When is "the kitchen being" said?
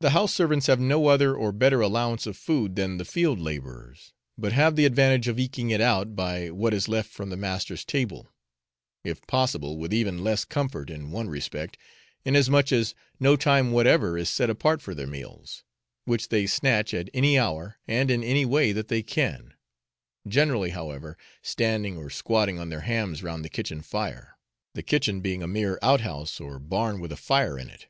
24.74-25.42